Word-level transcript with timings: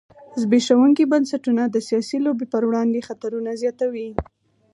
زبېښونکي 0.41 1.03
بنسټونه 1.11 1.63
د 1.67 1.77
سیاسي 1.87 2.17
لوبې 2.25 2.45
پر 2.53 2.63
وړاندې 2.69 3.05
خطرونه 3.07 3.49
زیاتوي. 3.61 4.09